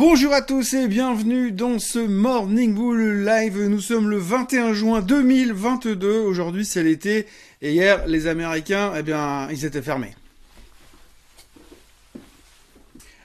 Bonjour 0.00 0.32
à 0.32 0.40
tous 0.40 0.72
et 0.72 0.88
bienvenue 0.88 1.52
dans 1.52 1.78
ce 1.78 1.98
Morning 1.98 2.74
Bull 2.74 3.22
Live. 3.22 3.66
Nous 3.66 3.82
sommes 3.82 4.08
le 4.08 4.16
21 4.16 4.72
juin 4.72 5.02
2022. 5.02 6.20
Aujourd'hui 6.20 6.64
c'est 6.64 6.82
l'été 6.82 7.26
et 7.60 7.72
hier 7.72 8.06
les 8.06 8.26
Américains, 8.26 8.94
eh 8.96 9.02
bien, 9.02 9.46
ils 9.50 9.66
étaient 9.66 9.82
fermés. 9.82 10.14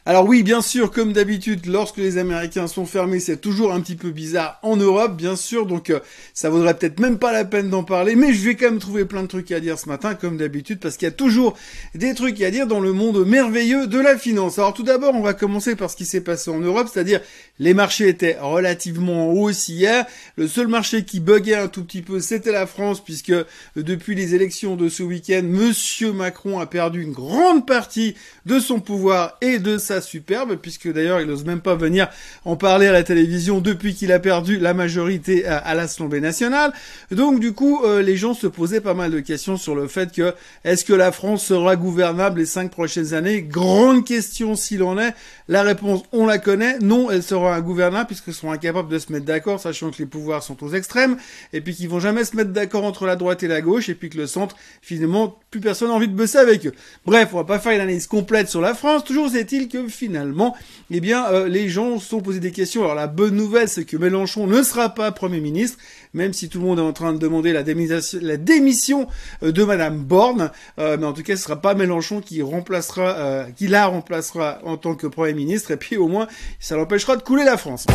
Alors 0.07 0.27
oui, 0.27 0.43
bien 0.43 0.61
sûr, 0.61 0.91
comme 0.91 1.13
d'habitude, 1.13 1.65
lorsque 1.65 1.97
les 1.97 2.19
Américains 2.19 2.67
sont 2.67 2.85
fermés, 2.85 3.19
c'est 3.19 3.41
toujours 3.41 3.73
un 3.73 3.81
petit 3.81 3.95
peu 3.95 4.11
bizarre 4.11 4.59
en 4.61 4.77
Europe, 4.77 5.17
bien 5.17 5.35
sûr, 5.35 5.65
donc 5.65 5.89
euh, 5.89 5.99
ça 6.35 6.51
vaudrait 6.51 6.77
peut-être 6.77 6.99
même 6.99 7.17
pas 7.17 7.33
la 7.33 7.43
peine 7.43 7.71
d'en 7.71 7.83
parler, 7.83 8.15
mais 8.15 8.31
je 8.31 8.45
vais 8.45 8.53
quand 8.55 8.69
même 8.69 8.77
trouver 8.77 9.05
plein 9.05 9.23
de 9.23 9.27
trucs 9.27 9.51
à 9.51 9.59
dire 9.59 9.79
ce 9.79 9.89
matin, 9.89 10.13
comme 10.13 10.37
d'habitude, 10.37 10.77
parce 10.77 10.97
qu'il 10.97 11.07
y 11.07 11.09
a 11.09 11.11
toujours 11.11 11.57
des 11.95 12.13
trucs 12.13 12.39
à 12.43 12.51
dire 12.51 12.67
dans 12.67 12.81
le 12.81 12.93
monde 12.93 13.25
merveilleux 13.25 13.87
de 13.87 13.99
la 13.99 14.15
finance. 14.15 14.59
Alors 14.59 14.75
tout 14.75 14.83
d'abord, 14.83 15.15
on 15.15 15.23
va 15.23 15.33
commencer 15.33 15.75
par 15.75 15.89
ce 15.89 15.95
qui 15.95 16.05
s'est 16.05 16.21
passé 16.21 16.51
en 16.51 16.59
Europe, 16.59 16.87
c'est-à-dire 16.93 17.21
les 17.57 17.73
marchés 17.73 18.07
étaient 18.07 18.37
relativement 18.39 19.33
hauts 19.33 19.49
hier. 19.49 20.05
Le 20.37 20.47
seul 20.47 20.67
marché 20.67 21.03
qui 21.03 21.19
buguait 21.19 21.55
un 21.55 21.67
tout 21.67 21.83
petit 21.83 22.03
peu, 22.03 22.19
c'était 22.19 22.51
la 22.51 22.67
France, 22.67 23.03
puisque 23.03 23.31
euh, 23.31 23.45
depuis 23.75 24.13
les 24.13 24.35
élections 24.35 24.75
de 24.75 24.87
ce 24.87 25.01
week-end, 25.01 25.41
Monsieur 25.43 26.11
Macron 26.11 26.59
a 26.59 26.67
perdu 26.67 27.01
une 27.01 27.11
grande 27.11 27.65
partie 27.65 28.13
de 28.45 28.59
son 28.59 28.79
pouvoir 28.79 29.37
et 29.41 29.57
de 29.57 29.79
sa 29.79 29.94
superbe, 30.01 30.57
puisque 30.61 30.91
d'ailleurs 30.91 31.21
il 31.21 31.27
n'ose 31.27 31.45
même 31.45 31.61
pas 31.61 31.75
venir 31.75 32.09
en 32.43 32.55
parler 32.55 32.87
à 32.87 32.91
la 32.91 33.03
télévision 33.03 33.61
depuis 33.61 33.95
qu'il 33.95 34.11
a 34.11 34.19
perdu 34.19 34.57
la 34.57 34.73
majorité 34.73 35.45
à, 35.45 35.73
l'Assemblée 35.75 36.21
nationale. 36.21 36.73
Donc 37.11 37.39
du 37.39 37.53
coup, 37.53 37.83
euh, 37.83 38.01
les 38.01 38.17
gens 38.17 38.33
se 38.33 38.47
posaient 38.47 38.81
pas 38.81 38.93
mal 38.93 39.11
de 39.11 39.19
questions 39.19 39.57
sur 39.57 39.75
le 39.75 39.87
fait 39.87 40.11
que 40.11 40.33
est-ce 40.63 40.85
que 40.85 40.93
la 40.93 41.11
France 41.11 41.45
sera 41.45 41.75
gouvernable 41.75 42.39
les 42.39 42.45
cinq 42.45 42.71
prochaines 42.71 43.13
années? 43.13 43.41
Grande 43.41 44.05
question 44.05 44.55
s'il 44.55 44.83
en 44.83 44.97
est. 44.97 45.13
La 45.47 45.61
réponse, 45.61 46.03
on 46.11 46.25
la 46.25 46.37
connaît. 46.37 46.79
Non, 46.79 47.11
elle 47.11 47.23
sera 47.23 47.55
ingouvernable 47.55 48.07
puisqu'ils 48.07 48.33
seront 48.33 48.51
incapables 48.51 48.89
de 48.89 48.99
se 48.99 49.11
mettre 49.11 49.25
d'accord, 49.25 49.59
sachant 49.59 49.91
que 49.91 49.97
les 49.99 50.05
pouvoirs 50.05 50.43
sont 50.43 50.63
aux 50.63 50.73
extrêmes, 50.73 51.17
et 51.53 51.61
puis 51.61 51.75
qu'ils 51.75 51.89
vont 51.89 51.99
jamais 51.99 52.23
se 52.23 52.35
mettre 52.35 52.51
d'accord 52.51 52.83
entre 52.83 53.05
la 53.05 53.15
droite 53.15 53.43
et 53.43 53.47
la 53.47 53.61
gauche, 53.61 53.89
et 53.89 53.95
puis 53.95 54.09
que 54.09 54.17
le 54.17 54.27
centre, 54.27 54.55
finalement, 54.81 55.37
plus 55.51 55.59
personne 55.59 55.89
n'a 55.89 55.95
envie 55.95 56.07
de 56.07 56.15
bosser 56.15 56.37
avec 56.37 56.65
eux. 56.65 56.73
Bref, 57.05 57.29
on 57.33 57.37
va 57.37 57.43
pas 57.43 57.59
faire 57.59 57.73
une 57.73 57.81
analyse 57.81 58.07
complète 58.07 58.49
sur 58.49 58.61
la 58.61 58.73
France. 58.73 59.03
Toujours 59.03 59.33
est-il 59.35 59.67
que 59.67 59.84
finalement, 59.89 60.55
eh 60.91 60.99
bien, 60.99 61.25
euh, 61.27 61.47
les 61.47 61.69
gens 61.69 61.99
sont 61.99 62.21
posés 62.21 62.39
des 62.39 62.51
questions. 62.51 62.83
Alors 62.83 62.95
la 62.95 63.07
bonne 63.07 63.35
nouvelle, 63.35 63.67
c'est 63.67 63.85
que 63.85 63.97
Mélenchon 63.97 64.47
ne 64.47 64.61
sera 64.63 64.89
pas 64.89 65.11
Premier 65.11 65.39
ministre, 65.39 65.77
même 66.13 66.33
si 66.33 66.49
tout 66.49 66.59
le 66.59 66.65
monde 66.65 66.79
est 66.79 66.83
en 66.83 66.93
train 66.93 67.13
de 67.13 67.17
demander 67.17 67.53
la 67.53 67.63
démission, 67.63 69.07
euh, 69.43 69.51
de 69.51 69.63
Madame 69.63 69.97
Borne. 69.97 70.51
Euh, 70.79 70.97
mais 70.99 71.05
en 71.05 71.13
tout 71.13 71.23
cas, 71.23 71.35
ce 71.35 71.43
sera 71.43 71.61
pas 71.61 71.73
Mélenchon 71.73 72.21
qui 72.21 72.41
remplacera, 72.41 73.45
qui 73.55 73.67
la 73.67 73.87
remplacera 73.87 74.59
en 74.63 74.77
tant 74.77 74.95
que 74.95 75.07
Premier 75.07 75.33
ministre. 75.33 75.71
Et 75.71 75.77
puis 75.77 75.97
au 75.97 76.07
moins, 76.07 76.27
ça 76.59 76.75
l'empêchera 76.75 77.15
de 77.15 77.23
couler 77.23 77.43
la 77.43 77.57
France. 77.57 77.85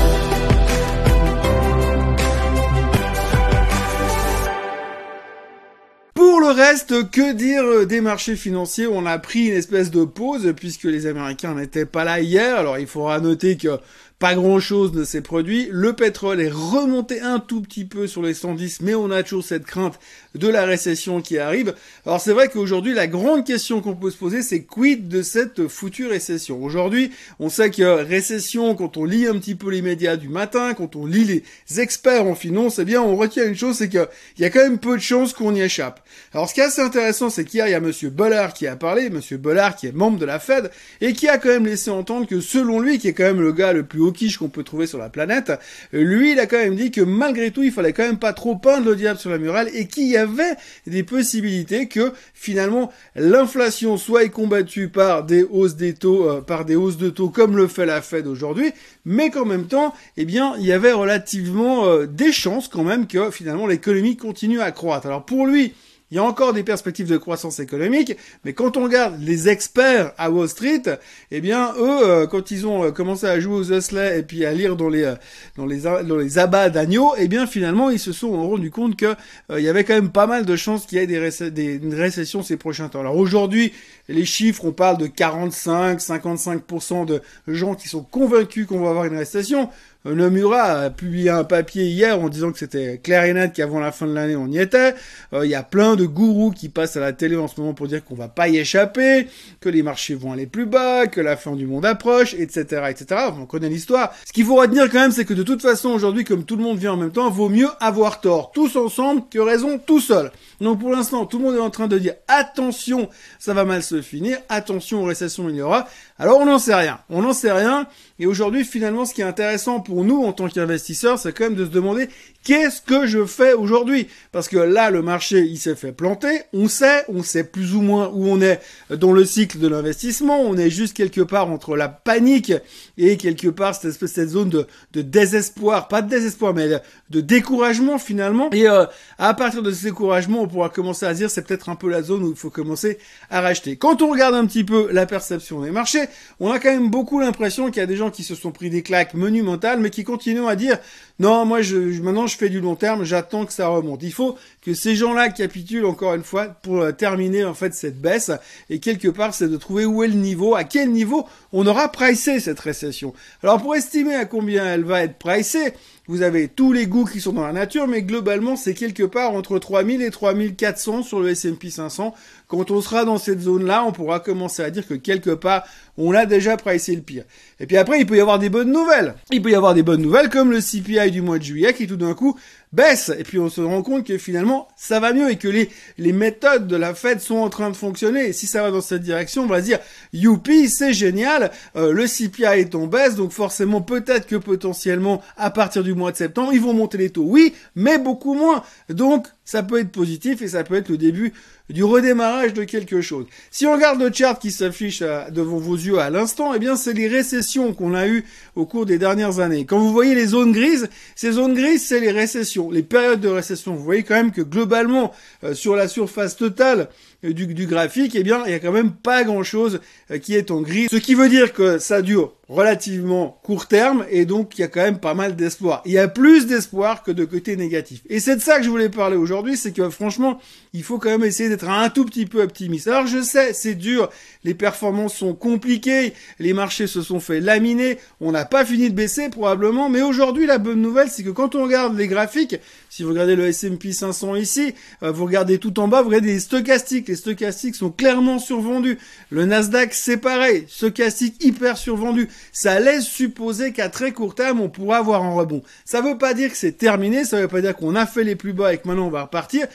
Reste, 6.51 7.11
que 7.11 7.33
dire 7.33 7.87
des 7.87 8.01
marchés 8.01 8.37
financiers 8.37 8.87
On 8.87 9.07
a 9.07 9.19
pris 9.19 9.47
une 9.47 9.57
espèce 9.57 9.91
de 9.91 10.05
pause 10.05 10.53
puisque 10.57 10.85
les 10.85 11.07
Américains 11.07 11.55
n'étaient 11.55 11.87
pas 11.87 12.05
là 12.05 12.21
hier. 12.21 12.57
Alors 12.57 12.79
il 12.79 12.87
faudra 12.87 13.21
noter 13.21 13.57
que 13.57 13.79
pas 14.21 14.35
grand 14.35 14.61
chose 14.61 14.93
ne 14.93 15.03
s'est 15.03 15.23
produit. 15.23 15.69
Le 15.73 15.95
pétrole 15.95 16.43
est 16.43 16.53
remonté 16.53 17.23
un 17.23 17.39
tout 17.39 17.63
petit 17.63 17.87
peu 17.87 18.07
sur 18.07 18.21
les 18.21 18.35
110, 18.35 18.83
mais 18.83 18.95
on 18.95 19.11
a 19.11 19.23
toujours 19.23 19.43
cette 19.43 19.65
crainte 19.65 19.99
de 20.35 20.47
la 20.47 20.67
récession 20.67 21.23
qui 21.23 21.39
arrive. 21.39 21.75
Alors 22.05 22.21
c'est 22.21 22.35
vrai 22.35 22.51
qu'aujourd'hui, 22.51 22.93
la 22.93 23.07
grande 23.07 23.47
question 23.47 23.81
qu'on 23.81 23.97
peut 23.97 24.11
se 24.11 24.19
poser, 24.19 24.43
c'est 24.43 24.63
quid 24.63 25.09
de 25.09 25.23
cette 25.23 25.69
foutue 25.69 26.07
récession? 26.07 26.63
Aujourd'hui, 26.63 27.13
on 27.39 27.49
sait 27.49 27.71
que 27.71 27.83
récession, 27.83 28.75
quand 28.75 28.99
on 28.99 29.07
lit 29.07 29.27
un 29.27 29.39
petit 29.39 29.55
peu 29.55 29.71
les 29.71 29.81
médias 29.81 30.17
du 30.17 30.29
matin, 30.29 30.75
quand 30.75 30.97
on 30.97 31.07
lit 31.07 31.25
les 31.25 31.81
experts 31.81 32.27
en 32.27 32.35
finance, 32.35 32.79
eh 32.79 32.85
bien, 32.85 33.01
on 33.01 33.17
retient 33.17 33.47
une 33.47 33.57
chose, 33.57 33.77
c'est 33.79 33.89
qu'il 33.89 34.07
y 34.39 34.45
a 34.45 34.51
quand 34.51 34.63
même 34.63 34.79
peu 34.79 34.97
de 34.97 35.03
chances 35.03 35.33
qu'on 35.33 35.55
y 35.55 35.63
échappe. 35.63 36.07
Alors 36.35 36.47
ce 36.47 36.53
qui 36.53 36.61
est 36.61 36.65
assez 36.65 36.83
intéressant, 36.83 37.31
c'est 37.31 37.47
qu'hier, 37.47 37.69
il 37.69 37.71
y 37.71 37.75
a 37.75 37.81
Monsieur 37.81 38.11
Bollard 38.11 38.53
qui 38.53 38.67
a 38.67 38.77
parlé, 38.77 39.09
Monsieur 39.09 39.39
Bollard 39.39 39.77
qui 39.77 39.87
est 39.87 39.93
membre 39.93 40.19
de 40.19 40.27
la 40.27 40.39
Fed, 40.39 40.71
et 41.01 41.15
qui 41.15 41.27
a 41.27 41.39
quand 41.39 41.49
même 41.49 41.65
laissé 41.65 41.91
entendre 41.91 42.27
que 42.27 42.43
selon 42.43 42.81
lui, 42.81 42.99
qui 42.99 43.09
est 43.09 43.15
quand 43.15 43.25
même 43.25 43.41
le 43.41 43.53
gars 43.53 43.73
le 43.73 43.85
plus 43.85 44.01
haut 44.01 44.10
qu'on 44.39 44.49
peut 44.49 44.63
trouver 44.63 44.87
sur 44.87 44.99
la 44.99 45.09
planète, 45.09 45.53
lui, 45.93 46.33
il 46.33 46.41
a 46.41 46.47
quand 46.47 46.59
même 46.59 46.77
dit 46.77 46.91
que 46.91 47.01
malgré 47.01 47.51
tout, 47.51 47.63
il 47.63 47.73
fallait 47.73 47.93
quand 47.93 48.05
même 48.05 48.19
pas 48.19 48.33
trop 48.33 48.57
peindre 48.57 48.87
le 48.87 48.97
diable 48.97 49.19
sur 49.19 49.31
la 49.31 49.39
muraille 49.39 49.71
et 49.75 49.87
qu'il 49.87 50.09
y 50.09 50.17
avait 50.17 50.55
des 50.87 51.03
possibilités 51.03 51.89
que 51.89 52.13
finalement 52.35 52.93
l'inflation 53.15 53.97
soit 53.97 54.29
combattue 54.29 54.89
par 54.89 55.25
des 55.25 55.43
hausses 55.43 55.77
des 55.77 55.95
taux, 55.95 56.29
euh, 56.29 56.41
par 56.41 56.65
des 56.65 56.77
hausses 56.77 56.99
de 56.99 57.11
taux 57.11 57.31
comme 57.31 57.57
le 57.57 57.67
fait 57.67 57.87
la 57.87 58.03
Fed 58.03 58.27
aujourd'hui, 58.27 58.73
mais 59.05 59.31
qu'en 59.31 59.45
même 59.45 59.67
temps, 59.67 59.95
eh 60.17 60.25
bien, 60.25 60.55
il 60.59 60.67
y 60.67 60.73
avait 60.73 60.93
relativement 60.93 61.87
euh, 61.87 62.07
des 62.07 62.33
chances 62.33 62.69
quand 62.69 62.85
même 62.85 63.07
que 63.07 63.31
finalement 63.31 63.67
l'économie 63.67 64.17
continue 64.17 64.61
à 64.61 64.73
croître. 64.73 65.07
Alors 65.07 65.25
pour 65.25 65.47
lui, 65.47 65.75
il 66.11 66.17
y 66.17 66.19
a 66.19 66.25
encore 66.25 66.53
des 66.53 66.65
perspectives 66.65 67.07
de 67.07 67.17
croissance 67.17 67.61
économique, 67.61 68.17
mais 68.45 68.53
quand 68.53 68.77
on 68.77 68.85
regarde 68.85 69.21
les 69.21 69.49
experts 69.49 70.13
à 70.19 70.31
Wall 70.31 70.49
Street, 70.49 70.83
eh 71.31 71.41
bien 71.41 71.73
eux, 71.79 72.09
euh, 72.09 72.27
quand 72.27 72.51
ils 72.51 72.67
ont 72.67 72.85
euh, 72.85 72.91
commencé 72.91 73.27
à 73.27 73.39
jouer 73.39 73.55
aux 73.55 73.71
osselets 73.73 74.19
et 74.19 74.23
puis 74.23 74.45
à 74.45 74.53
lire 74.53 74.75
dans 74.75 74.89
les 74.89 75.05
euh, 75.05 75.15
dans 75.57 75.67
les 75.67 75.81
dans 75.81 76.17
les 76.17 76.39
abats 76.39 76.69
d'agneaux, 76.69 77.13
eh 77.17 77.29
bien 77.29 77.47
finalement 77.47 77.91
ils 77.91 78.01
se 78.01 78.13
sont 78.13 78.33
rendus 78.49 78.71
compte 78.73 78.97
que 78.97 79.15
il 79.57 79.63
y 79.63 79.69
avait 79.69 79.85
quand 79.85 79.95
même 79.95 80.11
pas 80.11 80.27
mal 80.27 80.45
de 80.45 80.57
chances 80.57 80.87
qu'il 80.87 80.99
y 80.99 81.01
ait 81.01 81.07
des, 81.07 81.51
des 81.51 81.75
une 81.77 81.95
récession 81.95 82.43
ces 82.43 82.57
prochains 82.57 82.89
temps. 82.89 83.01
Alors 83.01 83.17
aujourd'hui, 83.17 83.73
les 84.09 84.25
chiffres, 84.25 84.65
on 84.65 84.73
parle 84.73 84.99
de 84.99 85.07
45, 85.07 86.01
55% 86.01 87.07
de 87.07 87.23
gens 87.47 87.75
qui 87.75 87.89
sont 87.89 88.03
convaincus 88.03 88.67
qu'on 88.67 88.81
va 88.81 88.91
avoir 88.91 89.05
une 89.05 89.17
récession. 89.17 89.71
Nomura 90.07 90.63
a 90.63 90.91
publié 90.91 91.29
un 91.29 91.45
papier 91.45 91.85
hier 91.85 92.19
en 92.19 92.31
disant 92.31 92.53
que 92.53 92.59
c'était 92.59 92.99
clair 93.03 93.25
et 93.25 93.35
net 93.35 93.53
qu'avant 93.53 93.81
la 93.81 93.93
fin 93.93 94.07
de 94.07 94.15
l'année 94.15 94.35
on 94.35 94.47
y 94.47 94.59
était. 94.59 94.95
Euh, 95.35 95.45
il 95.45 95.51
y 95.51 95.55
a 95.55 95.63
plein 95.63 95.95
de 95.95 96.07
gourous 96.07 96.53
qui 96.53 96.71
passent 96.71 96.97
à 96.97 97.01
la 97.01 97.13
télé 97.13 97.37
en 97.37 97.49
ce 97.49 97.61
moment 97.61 97.75
pour 97.75 97.87
dire 97.87 98.03
qu'on 98.03 98.15
va 98.15 98.29
pas 98.29 98.49
y 98.49 98.57
échapper, 98.57 99.27
que 99.61 99.69
les 99.69 99.83
marchés 99.83 100.15
vont 100.15 100.33
aller 100.33 100.47
plus 100.47 100.65
bas, 100.65 101.07
que 101.07 101.21
la 101.21 101.37
fin 101.37 101.55
du 101.55 101.67
monde 101.67 101.85
approche, 101.85 102.33
etc., 102.33 102.85
etc. 102.89 103.21
On 103.39 103.45
connaît 103.45 103.69
l'histoire. 103.69 104.15
Ce 104.27 104.33
qu'il 104.33 104.47
faut 104.47 104.57
retenir 104.57 104.91
quand 104.91 105.01
même, 105.01 105.13
c'est 105.13 105.27
que 105.27 105.35
de 105.35 105.43
toute 105.43 105.61
façon 105.61 105.91
aujourd'hui, 105.91 106.25
comme 106.25 106.45
tout 106.45 106.57
le 106.57 106.63
monde 106.63 106.79
vient 106.79 106.95
en 106.95 106.97
même 106.97 107.13
temps, 107.13 107.29
vaut 107.29 107.51
mieux 107.51 107.69
avoir 107.79 108.23
tort 108.23 108.53
tous 108.53 108.77
ensemble 108.77 109.25
que 109.31 109.39
raison 109.39 109.79
tout 109.79 110.01
seul. 110.01 110.33
Donc 110.63 110.81
pour 110.81 110.91
l'instant, 110.91 111.27
tout 111.27 111.39
le 111.39 111.45
monde 111.45 111.57
est 111.57 111.61
en 111.61 111.71
train 111.71 111.89
de 111.89 111.99
dire 111.99 112.15
attention, 112.27 113.11
ça 113.39 113.53
va 113.53 113.67
mal 113.67 113.83
se 113.83 114.01
finir, 114.01 114.39
attention 114.49 115.03
aux 115.03 115.07
récessions 115.07 115.49
il 115.51 115.57
y 115.57 115.63
aura. 115.63 115.87
Alors 116.19 116.39
on 116.39 116.47
n'en 116.47 116.59
sait 116.59 116.75
rien, 116.75 117.01
on 117.11 117.21
n'en 117.21 117.33
sait 117.35 117.53
rien. 117.53 117.87
Et 118.19 118.27
aujourd'hui, 118.27 118.65
finalement, 118.65 119.07
ce 119.07 119.15
qui 119.15 119.23
est 119.23 119.25
intéressant 119.25 119.81
nous 119.91 120.23
en 120.25 120.33
tant 120.33 120.49
qu'investisseurs, 120.49 121.19
c'est 121.19 121.33
quand 121.33 121.45
même 121.45 121.55
de 121.55 121.65
se 121.65 121.71
demander 121.71 122.09
qu'est-ce 122.45 122.83
que 122.83 123.07
je 123.07 123.25
fais 123.25 123.53
aujourd'hui? 123.53 124.09
Parce 124.33 124.49
que 124.49 124.59
là, 124.59 124.91
le 124.91 125.03
marché, 125.03 125.41
il 125.41 125.59
s'est 125.59 125.75
fait 125.75 125.93
planter. 125.93 126.43
On 126.53 126.69
sait, 126.69 127.05
on 127.09 127.23
sait 127.23 127.45
plus 127.45 127.75
ou 127.75 127.81
moins 127.81 128.11
où 128.13 128.27
on 128.27 128.41
est 128.41 128.61
dans 128.91 129.13
le 129.13 129.25
cycle 129.25 129.59
de 129.59 129.69
l'investissement. 129.69 130.41
On 130.41 130.57
est 130.57 130.71
juste 130.71 130.97
quelque 130.97 131.21
part 131.21 131.51
entre 131.51 131.77
la 131.77 131.89
panique 131.89 132.53
et 132.99 133.17
quelque 133.17 133.49
part 133.49 133.75
cette 133.75 133.91
espèce 133.91 134.11
cette 134.11 134.31
zone 134.31 134.49
de, 134.51 134.67
de 134.93 135.03
désespoir, 135.03 135.89
pas 135.89 136.03
de 136.03 136.09
désespoir, 136.09 136.55
mais 136.55 136.69
de, 137.11 137.21
découragement 137.21 137.99
finalement. 137.99 138.51
Et 138.53 138.69
euh, 138.69 138.87
à 139.19 139.35
partir 139.35 139.63
de 139.63 139.71
ce 139.71 139.85
découragement, 139.85 140.43
on 140.43 140.49
pourra 140.49 140.69
commencer 140.69 141.07
à 141.07 141.15
dire 141.15 141.31
c'est 141.31 141.47
peut-être 141.47 141.69
un 141.69 141.77
peu 141.77 141.89
la 141.89 142.03
zone 142.03 142.25
où 142.25 142.31
il 142.31 142.37
faut 142.37 142.51
commencer 142.51 142.99
à 143.31 143.41
racheter. 143.41 143.77
Quand 143.77 144.03
on 144.03 144.11
regarde 144.11 144.35
un 144.35 144.47
petit 144.47 144.65
peu 144.65 144.91
la 144.93 145.07
perception 145.07 145.61
des 145.61 145.71
marchés, 145.71 146.05
on 146.41 146.51
a 146.51 146.59
quand 146.59 146.71
même 146.71 146.91
beaucoup 146.91 147.21
l'impression 147.21 147.67
qu'il 147.67 147.77
y 147.77 147.83
a 147.83 147.87
des 147.87 147.97
gens 147.97 148.11
qui 148.11 148.25
se 148.25 148.35
sont 148.35 148.51
pris 148.51 148.71
des 148.71 148.83
claques 148.83 149.15
monumentales, 149.15 149.81
mais 149.81 149.91
qui 149.91 150.05
continuent 150.05 150.49
à 150.49 150.57
dire 150.57 150.79
non, 151.19 151.45
moi 151.45 151.61
je, 151.63 151.77
maintenant 152.01 152.27
je 152.31 152.37
fais 152.37 152.49
du 152.49 152.61
long 152.61 152.77
terme, 152.77 153.05
j'attends 153.05 153.45
que 153.45 153.53
ça 153.53 153.69
remonte. 153.69 154.03
Il 154.03 154.13
faut 154.13 154.39
que 154.63 154.75
ces 154.75 154.97
gens-là 154.97 155.29
capitulent 155.29 155.85
encore 155.85 156.15
une 156.15 156.25
fois 156.25 156.47
pour 156.47 156.81
euh, 156.81 156.93
terminer 156.93 157.45
en 157.45 157.55
fait 157.55 157.75
cette 157.75 158.01
baisse 158.01 158.31
et 158.71 158.79
quelque 158.79 159.09
part 159.09 159.35
c'est 159.35 159.49
de 159.49 159.57
trouver 159.57 159.85
où 159.85 160.03
est 160.03 160.09
le 160.09 160.15
niveau, 160.15 160.55
à 160.55 160.65
quel 160.65 160.91
niveau 160.91 161.27
on 161.53 161.67
aura 161.67 161.91
pricé 161.91 162.41
cette 162.41 162.61
récession. 162.61 163.13
Alors 163.43 163.61
pour 163.61 163.75
estimer 163.75 164.15
à 164.15 164.25
combien 164.25 164.65
elle 164.65 164.85
va 164.85 165.03
être 165.03 165.19
pricée, 165.19 165.75
vous 166.07 166.23
avez 166.23 166.49
tous 166.49 166.73
les 166.73 166.87
goûts 166.87 167.05
qui 167.05 167.21
sont 167.21 167.33
dans 167.33 167.47
la 167.47 167.53
nature, 167.53 167.87
mais 167.87 168.03
globalement, 168.03 168.57
c'est 168.57 168.75
quelque 168.75 169.03
part 169.03 169.33
entre 169.33 169.59
3000 169.59 170.03
et 170.03 170.11
3400 170.11 171.03
sur 171.03 171.21
le 171.21 171.31
S&P 171.31 171.71
500. 171.71 172.15
Quand 172.49 172.71
on 172.71 172.81
sera 172.81 173.05
dans 173.05 173.19
cette 173.19 173.41
zone-là, 173.41 173.85
on 173.85 173.93
pourra 173.93 174.19
commencer 174.19 174.63
à 174.63 174.71
dire 174.71 174.87
que 174.87 174.95
quelque 174.95 175.31
part, 175.31 175.65
on 175.97 176.13
a 176.15 176.27
déjà 176.27 176.57
pricé 176.57 176.97
le 176.97 177.03
pire. 177.03 177.25
Et 177.61 177.67
puis 177.67 177.77
après, 177.77 178.01
il 178.01 178.07
peut 178.07 178.17
y 178.17 178.21
avoir 178.21 178.39
des 178.39 178.49
bonnes 178.49 178.73
nouvelles. 178.73 179.15
Il 179.31 179.41
peut 179.43 179.51
y 179.51 179.55
avoir 179.55 179.75
des 179.75 179.83
bonnes 179.83 180.03
nouvelles 180.03 180.31
comme 180.31 180.51
le 180.51 180.61
CPI 180.61 181.11
du 181.11 181.23
mois 181.23 181.39
de 181.39 181.45
juillet 181.45 181.75
qui 181.75 181.87
tout 181.87 181.97
d'un 181.97 182.15
coup 182.15 182.37
baisse. 182.73 183.11
Et 183.19 183.25
puis 183.25 183.39
on 183.39 183.49
se 183.49 183.61
rend 183.61 183.83
compte 183.83 184.07
que 184.07 184.19
finalement, 184.19 184.69
ça 184.77 185.01
va 185.01 185.13
mieux 185.13 185.31
et 185.31 185.37
que 185.37 185.49
les, 185.49 185.71
les 185.99 186.13
méthodes 186.13 186.67
de 186.67 186.77
la 186.77 186.95
Fed 186.95 187.21
sont 187.21 187.37
en 187.37 187.51
train 187.51 187.71
de 187.71 187.77
fonctionner. 187.77 188.29
Et 188.29 188.33
si 188.33 188.47
ça 188.47 188.63
va 188.63 188.71
dans 188.71 188.81
cette 188.81 189.03
direction, 189.03 189.43
on 189.43 189.47
va 189.47 189.61
dire, 189.61 189.79
youpi, 190.13 190.69
c'est 190.69 190.93
génial, 190.93 191.51
euh, 191.77 191.93
le 191.93 192.07
CPI 192.07 192.61
est 192.61 192.75
en 192.75 192.87
baisse, 192.87 193.17
donc 193.17 193.33
forcément, 193.33 193.81
peut-être 193.81 194.27
que 194.27 194.37
potentiellement, 194.37 195.23
à 195.37 195.51
partir 195.51 195.83
du 195.83 195.95
mois 195.95 196.13
de 196.13 196.17
septembre, 196.17 196.53
ils 196.53 196.61
vont 196.61 196.75
monter 196.75 196.99
les 196.99 197.11
taux. 197.11 197.25
Oui, 197.25 197.55
mais 197.75 197.99
beaucoup 197.99 198.35
moins. 198.35 198.63
Donc, 198.89 199.27
ça 199.51 199.65
peut 199.65 199.81
être 199.81 199.91
positif 199.91 200.43
et 200.43 200.49
ça 200.49 200.63
peut 200.63 200.77
être 200.77 200.91
le 200.91 200.97
début 200.97 201.33
du 201.71 201.83
redémarrage 201.83 202.55
de 202.55 202.63
quelque 202.63 203.01
chose. 203.01 203.27
Si 203.51 203.67
on 203.67 203.73
regarde 203.73 204.01
le 204.01 204.13
chart 204.13 204.41
qui 204.41 204.53
s'affiche 204.53 205.03
euh, 205.03 205.29
devant 205.31 205.57
vos 205.57 205.75
yeux 205.75 205.99
à 205.99 206.09
l'instant, 206.09 206.55
eh 206.55 206.61
bien 206.61 206.77
c'est 206.77 206.93
les 206.93 207.09
récessions 207.09 207.75
qu'on 207.75 207.95
a 207.95 208.07
eues 208.07 208.25
au 208.55 208.65
cours 208.65 208.87
des 208.87 208.97
dernières 208.97 209.41
années. 209.41 209.65
Quand 209.65 209.81
vous 209.81 209.91
voyez 209.91 210.15
les 210.15 210.27
zones 210.27 210.53
grises, 210.53 210.89
ces 211.17 211.33
zones 211.33 211.55
grises, 211.55 211.85
c'est 211.85 211.99
les 211.99 212.13
récessions, 212.13 212.71
les 212.71 212.85
périodes 212.85 213.21
de 213.21 213.29
récession. 213.29 213.75
Vous 213.75 213.83
voyez 213.83 214.05
quand 214.05 214.15
même 214.15 214.31
que 214.31 214.41
globalement, 214.43 215.13
euh, 215.43 215.53
sur 215.53 215.75
la 215.75 215.89
surface 215.89 216.37
totale, 216.37 216.89
du, 217.23 217.47
du, 217.47 217.67
graphique, 217.67 218.15
eh 218.15 218.23
bien, 218.23 218.43
il 218.47 218.53
y 218.53 218.55
a 218.55 218.59
quand 218.59 218.73
même 218.73 218.93
pas 218.93 219.25
grand-chose 219.25 219.81
qui 220.23 220.35
est 220.35 220.51
en 220.51 220.61
gris. 220.61 220.89
Ce 220.91 220.97
qui 220.97 221.15
veut 221.15 221.29
dire 221.29 221.53
que 221.53 221.79
ça 221.79 222.03
dure 222.03 222.35
relativement 222.51 223.39
court 223.45 223.69
terme 223.69 224.05
et 224.11 224.25
donc 224.25 224.59
il 224.59 224.63
y 224.63 224.65
a 224.65 224.69
quand 224.69 224.83
même 224.83 224.99
pas 224.99 225.15
mal 225.15 225.37
d'espoir. 225.37 225.83
Il 225.87 225.93
y 225.93 225.99
a 225.99 226.09
plus 226.09 226.47
d'espoir 226.47 227.05
que 227.05 227.13
de 227.13 227.25
côté 227.25 227.55
négatif. 227.57 228.03
Et 228.09 228.19
c'est 228.19 228.35
de 228.35 228.41
ça 228.41 228.59
que 228.59 228.65
je 228.65 228.71
voulais 228.71 228.89
parler 228.89 229.17
aujourd'hui, 229.17 229.57
c'est 229.57 229.71
que 229.71 229.89
franchement, 229.89 230.41
il 230.73 230.83
faut 230.83 230.99
quand 230.99 231.11
même 231.11 231.23
essayer 231.23 231.49
d'être 231.49 231.69
un 231.69 231.89
tout 231.91 232.05
petit 232.05 232.27
peu 232.27 232.43
optimiste. 232.43 232.89
Alors 232.89 233.07
je 233.07 233.23
sais, 233.23 233.53
c'est 233.53 233.77
dur, 233.77 234.11
les 234.43 234.55
performances 234.55 235.15
sont 235.15 235.33
compliquées, 235.33 236.13
les 236.41 236.53
marchés 236.53 236.89
se 236.89 237.03
sont 237.03 237.21
fait 237.21 237.39
laminer, 237.39 237.99
on 238.21 238.33
n'a 238.33 238.45
pas 238.45 238.65
fini 238.65 238.91
de 238.91 238.97
baisser 238.97 239.29
probablement, 239.29 239.89
mais 239.89 240.03
aujourd'hui 240.03 240.47
la 240.47 240.59
bonne 240.59 240.83
nouvelle 240.83 241.09
c'est 241.09 241.23
que 241.23 241.31
quand 241.31 241.55
on 241.55 241.63
regarde 241.63 241.97
les 241.97 242.09
graphiques, 242.09 242.57
si 242.89 243.05
vous 243.05 243.11
regardez 243.11 243.37
le 243.37 243.47
S&P 243.47 243.93
500 243.93 244.35
ici, 244.35 244.75
euh, 245.05 245.13
vous 245.13 245.25
regardez 245.25 245.59
tout 245.59 245.79
en 245.79 245.87
bas, 245.87 246.03
vous 246.03 246.09
regardez 246.09 246.33
les 246.33 246.41
stochastiques, 246.41 247.10
les 247.11 247.17
stochastiques 247.17 247.75
sont 247.75 247.91
clairement 247.91 248.39
survendus. 248.39 248.99
Le 249.31 249.45
Nasdaq 249.45 249.93
c'est 249.93 250.17
pareil, 250.17 250.65
stochastique 250.69 251.45
hyper 251.45 251.77
survendu 251.77 252.29
ça 252.53 252.81
laisse 252.81 253.05
supposer 253.05 253.73
qu'à 253.73 253.89
très 253.89 254.13
court 254.13 254.35
terme, 254.35 254.61
on 254.61 254.69
pourra 254.69 254.99
avoir 254.99 255.23
un 255.23 255.33
rebond. 255.33 255.63
Ça 255.85 256.01
veut 256.01 256.19
pas 256.19 256.35
dire 256.35 256.51
que 256.51 256.57
c'est 256.57 256.73
terminé, 256.73 257.25
ça 257.25 257.41
veut 257.41 257.49
pas 257.49 257.61
dire 257.61 257.77
qu'on 257.77 257.95
a 257.95 258.07
fait 258.07 258.25
les 258.25 258.37
plus 258.37 258.53
bas 258.53 258.73
et 258.73 258.79
que 258.79 258.89
maintenant 258.89 259.07
on 259.07 259.11
va 259.11 259.23
repartir, 259.23 259.67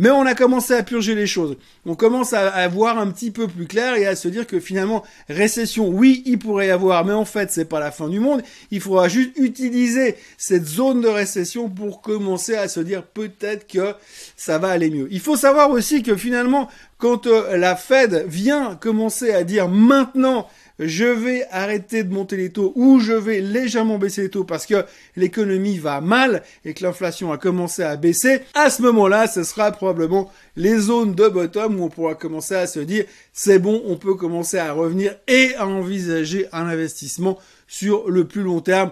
mais 0.00 0.08
on 0.08 0.24
a 0.24 0.34
commencé 0.34 0.72
à 0.72 0.82
purger 0.82 1.14
les 1.14 1.26
choses. 1.26 1.58
On 1.84 1.94
commence 1.94 2.32
à, 2.32 2.66
voir 2.68 2.98
un 2.98 3.08
petit 3.10 3.30
peu 3.30 3.46
plus 3.46 3.66
clair 3.66 3.96
et 3.96 4.06
à 4.06 4.16
se 4.16 4.28
dire 4.28 4.46
que 4.46 4.58
finalement, 4.58 5.04
récession, 5.28 5.88
oui, 5.90 6.22
il 6.24 6.38
pourrait 6.38 6.68
y 6.68 6.70
avoir, 6.70 7.04
mais 7.04 7.12
en 7.12 7.26
fait, 7.26 7.50
c'est 7.50 7.66
pas 7.66 7.80
la 7.80 7.90
fin 7.90 8.08
du 8.08 8.18
monde. 8.18 8.40
Il 8.70 8.80
faudra 8.80 9.08
juste 9.08 9.32
utiliser 9.36 10.16
cette 10.38 10.66
zone 10.66 11.02
de 11.02 11.08
récession 11.08 11.68
pour 11.68 12.00
commencer 12.00 12.54
à 12.54 12.66
se 12.66 12.80
dire 12.80 13.02
peut-être 13.02 13.66
que 13.66 13.94
ça 14.38 14.56
va 14.56 14.68
aller 14.68 14.88
mieux. 14.88 15.06
Il 15.10 15.20
faut 15.20 15.36
savoir 15.36 15.70
aussi 15.70 16.02
que 16.02 16.16
finalement, 16.16 16.70
quand 16.96 17.26
euh, 17.26 17.58
la 17.58 17.76
Fed 17.76 18.24
vient 18.26 18.76
commencer 18.76 19.32
à 19.32 19.44
dire 19.44 19.68
maintenant, 19.68 20.48
je 20.80 21.04
vais 21.04 21.46
arrêter 21.50 22.04
de 22.04 22.12
monter 22.12 22.36
les 22.36 22.50
taux 22.50 22.72
ou 22.74 23.00
je 23.00 23.12
vais 23.12 23.40
légèrement 23.40 23.98
baisser 23.98 24.22
les 24.22 24.30
taux 24.30 24.44
parce 24.44 24.64
que 24.64 24.84
l'économie 25.14 25.78
va 25.78 26.00
mal 26.00 26.42
et 26.64 26.72
que 26.72 26.82
l'inflation 26.82 27.32
a 27.32 27.38
commencé 27.38 27.82
à 27.82 27.96
baisser, 27.96 28.40
à 28.54 28.70
ce 28.70 28.80
moment-là, 28.82 29.26
ce 29.26 29.44
sera 29.44 29.70
probablement 29.72 30.32
les 30.56 30.78
zones 30.78 31.14
de 31.14 31.28
bottom 31.28 31.78
où 31.78 31.84
on 31.84 31.88
pourra 31.88 32.14
commencer 32.14 32.54
à 32.54 32.66
se 32.66 32.80
dire 32.80 33.04
c'est 33.32 33.58
bon, 33.58 33.82
on 33.86 33.96
peut 33.96 34.14
commencer 34.14 34.58
à 34.58 34.72
revenir 34.72 35.14
et 35.28 35.54
à 35.56 35.66
envisager 35.66 36.46
un 36.52 36.66
investissement 36.66 37.38
sur 37.68 38.08
le 38.10 38.26
plus 38.26 38.42
long 38.42 38.60
terme. 38.60 38.90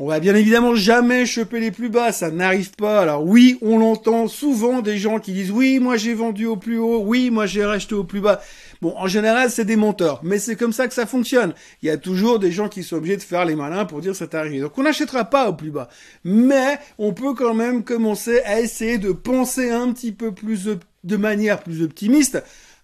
On 0.00 0.06
va 0.06 0.20
bien 0.20 0.36
évidemment 0.36 0.76
jamais 0.76 1.26
choper 1.26 1.58
les 1.58 1.72
plus 1.72 1.88
bas, 1.88 2.12
ça 2.12 2.30
n'arrive 2.30 2.70
pas. 2.70 3.00
Alors 3.00 3.26
oui, 3.26 3.58
on 3.62 3.80
l'entend 3.80 4.28
souvent 4.28 4.80
des 4.80 4.96
gens 4.96 5.18
qui 5.18 5.32
disent 5.32 5.50
oui, 5.50 5.80
moi 5.80 5.96
j'ai 5.96 6.14
vendu 6.14 6.46
au 6.46 6.56
plus 6.56 6.78
haut, 6.78 7.02
oui, 7.04 7.30
moi 7.30 7.46
j'ai 7.46 7.64
racheté 7.64 7.96
au 7.96 8.04
plus 8.04 8.20
bas. 8.20 8.40
Bon, 8.80 8.94
en 8.96 9.08
général, 9.08 9.50
c'est 9.50 9.64
des 9.64 9.74
menteurs, 9.74 10.20
mais 10.22 10.38
c'est 10.38 10.54
comme 10.54 10.72
ça 10.72 10.86
que 10.86 10.94
ça 10.94 11.04
fonctionne. 11.04 11.52
Il 11.82 11.86
y 11.86 11.90
a 11.90 11.96
toujours 11.96 12.38
des 12.38 12.52
gens 12.52 12.68
qui 12.68 12.84
sont 12.84 12.94
obligés 12.94 13.16
de 13.16 13.22
faire 13.22 13.44
les 13.44 13.56
malins 13.56 13.86
pour 13.86 14.00
dire 14.00 14.14
c'est 14.14 14.36
arrivé. 14.36 14.60
Donc 14.60 14.78
on 14.78 14.84
n'achètera 14.84 15.24
pas 15.24 15.48
au 15.48 15.54
plus 15.54 15.72
bas, 15.72 15.88
mais 16.22 16.78
on 16.98 17.12
peut 17.12 17.34
quand 17.34 17.54
même 17.54 17.82
commencer 17.82 18.40
à 18.42 18.60
essayer 18.60 18.98
de 18.98 19.10
penser 19.10 19.72
un 19.72 19.92
petit 19.92 20.12
peu 20.12 20.30
plus 20.30 20.68
de 21.02 21.16
manière 21.16 21.60
plus 21.60 21.82
optimiste 21.82 22.40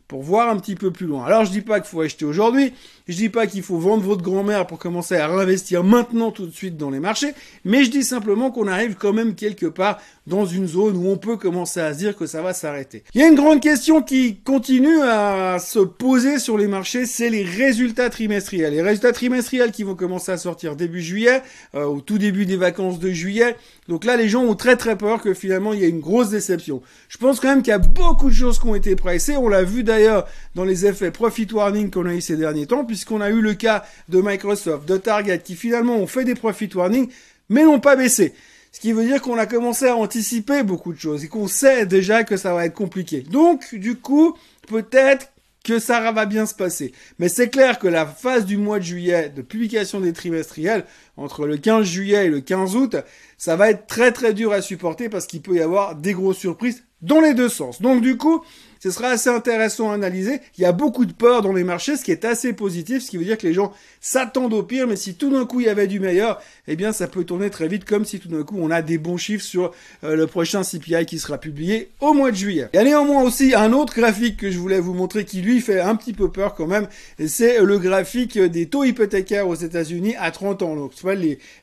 pour 0.08 0.22
voir 0.22 0.50
un 0.50 0.58
petit 0.58 0.74
peu 0.74 0.90
plus 0.90 1.06
loin. 1.06 1.24
Alors 1.24 1.44
je 1.44 1.50
dis 1.50 1.60
pas 1.60 1.80
qu'il 1.80 1.88
faut 1.88 2.00
acheter 2.00 2.24
aujourd'hui, 2.24 2.72
je 3.08 3.16
dis 3.16 3.28
pas 3.28 3.46
qu'il 3.46 3.62
faut 3.62 3.78
vendre 3.78 4.02
votre 4.02 4.22
grand-mère 4.22 4.66
pour 4.66 4.78
commencer 4.78 5.16
à 5.16 5.26
réinvestir 5.28 5.82
maintenant 5.82 6.30
tout 6.30 6.46
de 6.46 6.54
suite 6.54 6.76
dans 6.76 6.90
les 6.90 7.00
marchés, 7.00 7.32
mais 7.64 7.84
je 7.84 7.90
dis 7.90 8.04
simplement 8.04 8.50
qu'on 8.50 8.66
arrive 8.66 8.96
quand 8.96 9.12
même 9.12 9.34
quelque 9.34 9.66
part 9.66 9.98
dans 10.26 10.46
une 10.46 10.66
zone 10.66 10.96
où 10.96 11.08
on 11.08 11.16
peut 11.16 11.36
commencer 11.36 11.80
à 11.80 11.92
se 11.92 11.98
dire 11.98 12.16
que 12.16 12.26
ça 12.26 12.42
va 12.42 12.54
s'arrêter. 12.54 13.04
Il 13.14 13.20
y 13.20 13.24
a 13.24 13.28
une 13.28 13.34
grande 13.34 13.60
question 13.60 14.02
qui 14.02 14.36
continue 14.36 15.02
à 15.02 15.58
se 15.58 15.80
poser 15.80 16.38
sur 16.38 16.56
les 16.56 16.66
marchés, 16.66 17.06
c'est 17.06 17.30
les 17.30 17.44
résultats 17.44 18.10
trimestriels. 18.10 18.72
Les 18.72 18.82
résultats 18.82 19.12
trimestriels 19.12 19.70
qui 19.70 19.82
vont 19.82 19.94
commencer 19.94 20.32
à 20.32 20.38
sortir 20.38 20.76
début 20.76 21.02
juillet, 21.02 21.42
euh, 21.74 21.84
au 21.84 22.00
tout 22.00 22.18
début 22.18 22.46
des 22.46 22.56
vacances 22.56 22.98
de 22.98 23.10
juillet. 23.10 23.56
Donc 23.88 24.04
là, 24.04 24.16
les 24.16 24.28
gens 24.28 24.42
ont 24.42 24.54
très 24.54 24.76
très 24.76 24.96
peur 24.96 25.20
que 25.20 25.34
finalement 25.34 25.72
il 25.72 25.80
y 25.80 25.84
ait 25.84 25.90
une 25.90 26.00
grosse 26.00 26.30
déception. 26.30 26.82
Je 27.08 27.18
pense 27.18 27.40
quand 27.40 27.48
même 27.48 27.62
qu'il 27.62 27.70
y 27.70 27.74
a 27.74 27.78
beaucoup 27.78 28.30
de 28.30 28.34
choses 28.34 28.58
qui 28.58 28.66
ont 28.66 28.74
été 28.74 28.96
pressées. 28.96 29.36
On 29.36 29.48
l'a 29.48 29.62
vu 29.62 29.84
d'ailleurs 29.84 30.26
dans 30.54 30.64
les 30.64 30.86
effets 30.86 31.10
profit 31.10 31.46
warning 31.52 31.90
qu'on 31.90 32.06
a 32.06 32.14
eu 32.14 32.20
ces 32.20 32.36
derniers 32.36 32.66
temps, 32.66 32.84
puisqu'on 32.84 33.20
a 33.20 33.30
eu 33.30 33.40
le 33.40 33.54
cas 33.54 33.84
de 34.08 34.20
Microsoft, 34.22 34.88
de 34.88 34.96
Target, 34.96 35.40
qui 35.40 35.54
finalement 35.54 35.96
ont 35.96 36.06
fait 36.06 36.24
des 36.24 36.34
profit 36.34 36.70
warning, 36.74 37.08
mais 37.48 37.64
n'ont 37.64 37.80
pas 37.80 37.96
baissé. 37.96 38.32
Ce 38.72 38.80
qui 38.80 38.92
veut 38.92 39.04
dire 39.04 39.22
qu'on 39.22 39.38
a 39.38 39.46
commencé 39.46 39.86
à 39.86 39.94
anticiper 39.94 40.64
beaucoup 40.64 40.92
de 40.92 40.98
choses 40.98 41.22
et 41.22 41.28
qu'on 41.28 41.46
sait 41.46 41.86
déjà 41.86 42.24
que 42.24 42.36
ça 42.36 42.54
va 42.54 42.66
être 42.66 42.74
compliqué. 42.74 43.20
Donc, 43.20 43.74
du 43.74 43.94
coup, 43.96 44.36
peut-être 44.66 45.28
que 45.64 45.80
ça 45.80 46.12
va 46.12 46.26
bien 46.26 46.46
se 46.46 46.54
passer. 46.54 46.92
Mais 47.18 47.28
c'est 47.28 47.48
clair 47.48 47.80
que 47.80 47.88
la 47.88 48.06
phase 48.06 48.44
du 48.44 48.56
mois 48.56 48.78
de 48.78 48.84
juillet 48.84 49.30
de 49.30 49.42
publication 49.42 50.00
des 50.00 50.12
trimestriels, 50.12 50.84
entre 51.16 51.46
le 51.46 51.56
15 51.56 51.84
juillet 51.84 52.26
et 52.26 52.30
le 52.30 52.40
15 52.40 52.76
août, 52.76 52.96
ça 53.38 53.56
va 53.56 53.70
être 53.70 53.86
très 53.86 54.12
très 54.12 54.34
dur 54.34 54.52
à 54.52 54.62
supporter 54.62 55.08
parce 55.08 55.26
qu'il 55.26 55.42
peut 55.42 55.56
y 55.56 55.60
avoir 55.60 55.96
des 55.96 56.12
grosses 56.12 56.38
surprises 56.38 56.84
dans 57.02 57.20
les 57.20 57.34
deux 57.34 57.48
sens. 57.48 57.82
Donc 57.82 58.02
du 58.02 58.16
coup, 58.16 58.44
ce 58.84 58.90
sera 58.90 59.08
assez 59.08 59.30
intéressant 59.30 59.92
à 59.92 59.94
analyser. 59.94 60.40
Il 60.58 60.60
y 60.60 60.66
a 60.66 60.72
beaucoup 60.72 61.06
de 61.06 61.14
peur 61.14 61.40
dans 61.40 61.54
les 61.54 61.64
marchés, 61.64 61.96
ce 61.96 62.04
qui 62.04 62.10
est 62.10 62.26
assez 62.26 62.52
positif, 62.52 63.02
ce 63.02 63.10
qui 63.10 63.16
veut 63.16 63.24
dire 63.24 63.38
que 63.38 63.46
les 63.46 63.54
gens 63.54 63.72
s'attendent 64.02 64.52
au 64.52 64.62
pire, 64.62 64.86
mais 64.86 64.96
si 64.96 65.14
tout 65.14 65.30
d'un 65.30 65.46
coup 65.46 65.60
il 65.60 65.66
y 65.66 65.70
avait 65.70 65.86
du 65.86 66.00
meilleur, 66.00 66.38
eh 66.68 66.76
bien 66.76 66.92
ça 66.92 67.08
peut 67.08 67.24
tourner 67.24 67.48
très 67.48 67.66
vite, 67.66 67.86
comme 67.86 68.04
si 68.04 68.20
tout 68.20 68.28
d'un 68.28 68.42
coup 68.42 68.58
on 68.60 68.70
a 68.70 68.82
des 68.82 68.98
bons 68.98 69.16
chiffres 69.16 69.42
sur 69.42 69.72
euh, 70.04 70.16
le 70.16 70.26
prochain 70.26 70.60
CPI 70.60 71.06
qui 71.06 71.18
sera 71.18 71.38
publié 71.38 71.92
au 72.02 72.12
mois 72.12 72.30
de 72.30 72.36
juillet. 72.36 72.68
Il 72.74 72.76
y 72.76 72.78
a 72.78 72.84
néanmoins 72.84 73.22
aussi 73.22 73.54
un 73.54 73.72
autre 73.72 73.94
graphique 73.94 74.36
que 74.36 74.50
je 74.50 74.58
voulais 74.58 74.80
vous 74.80 74.92
montrer 74.92 75.24
qui 75.24 75.40
lui 75.40 75.62
fait 75.62 75.80
un 75.80 75.96
petit 75.96 76.12
peu 76.12 76.30
peur 76.30 76.54
quand 76.54 76.66
même, 76.66 76.86
c'est 77.26 77.62
le 77.62 77.78
graphique 77.78 78.38
des 78.38 78.66
taux 78.66 78.84
hypothécaires 78.84 79.48
aux 79.48 79.54
États-Unis 79.54 80.14
à 80.18 80.30
30 80.30 80.60
ans. 80.60 80.76
Donc, 80.76 80.94
tu 80.94 81.06